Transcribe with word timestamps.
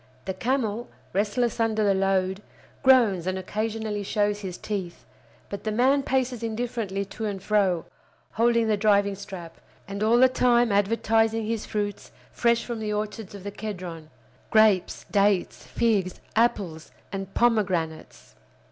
The 0.25 0.33
camel, 0.33 0.89
restless 1.13 1.59
under 1.59 1.83
the 1.83 1.93
load, 1.93 2.41
groans 2.81 3.27
and 3.27 3.37
occasionally 3.37 4.01
shows 4.01 4.39
his 4.39 4.57
teeth; 4.57 5.05
but 5.47 5.63
the 5.63 5.71
man 5.71 6.01
paces 6.01 6.41
indifferently 6.41 7.05
to 7.05 7.25
and 7.25 7.39
fro, 7.39 7.85
holding 8.31 8.67
the 8.67 8.77
driving 8.77 9.13
strap, 9.13 9.57
and 9.87 10.01
all 10.01 10.17
the 10.17 10.27
time 10.27 10.71
advertising 10.71 11.45
his 11.45 11.67
fruits 11.67 12.11
fresh 12.31 12.65
from 12.65 12.79
the 12.79 12.91
orchards 12.91 13.35
of 13.35 13.43
the 13.43 13.51
Kedron—grapes, 13.51 15.05
dates, 15.11 15.67
figs, 15.67 16.19
apples, 16.35 16.91
and 17.11 17.35
pomegranates. 17.35 18.33